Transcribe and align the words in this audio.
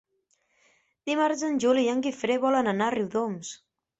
Dimarts 1.09 1.43
en 1.49 1.59
Juli 1.65 1.85
i 1.87 1.91
en 1.93 2.01
Guifré 2.07 2.37
volen 2.47 2.69
anar 2.73 2.87
a 2.89 2.95
Riudoms. 2.99 3.55